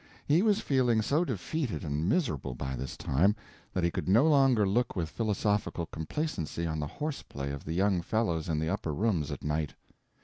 [0.25, 3.35] He was feeling so defeated and miserable by this time
[3.71, 8.01] that he could no longer look with philosophical complacency on the horseplay of the young
[8.01, 9.75] fellows in the upper rooms at night.